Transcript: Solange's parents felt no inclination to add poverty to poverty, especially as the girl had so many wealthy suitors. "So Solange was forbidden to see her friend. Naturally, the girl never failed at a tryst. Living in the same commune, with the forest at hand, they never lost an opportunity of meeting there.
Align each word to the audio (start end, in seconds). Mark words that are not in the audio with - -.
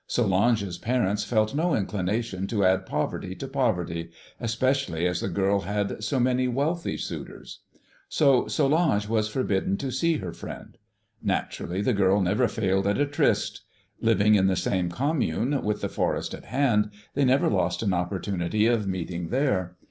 Solange's 0.07 0.79
parents 0.79 1.23
felt 1.23 1.53
no 1.53 1.75
inclination 1.75 2.47
to 2.47 2.65
add 2.65 2.87
poverty 2.87 3.35
to 3.35 3.47
poverty, 3.47 4.09
especially 4.39 5.05
as 5.05 5.19
the 5.21 5.29
girl 5.29 5.59
had 5.59 6.03
so 6.03 6.19
many 6.19 6.47
wealthy 6.47 6.97
suitors. 6.97 7.59
"So 8.09 8.47
Solange 8.47 9.07
was 9.07 9.29
forbidden 9.29 9.77
to 9.77 9.91
see 9.91 10.17
her 10.17 10.33
friend. 10.33 10.75
Naturally, 11.21 11.83
the 11.83 11.93
girl 11.93 12.19
never 12.19 12.47
failed 12.47 12.87
at 12.87 12.97
a 12.97 13.05
tryst. 13.05 13.61
Living 13.99 14.33
in 14.33 14.47
the 14.47 14.55
same 14.55 14.89
commune, 14.89 15.61
with 15.63 15.81
the 15.81 15.87
forest 15.87 16.33
at 16.33 16.45
hand, 16.45 16.89
they 17.13 17.23
never 17.23 17.47
lost 17.47 17.83
an 17.83 17.93
opportunity 17.93 18.65
of 18.65 18.87
meeting 18.87 19.29
there. 19.29 19.75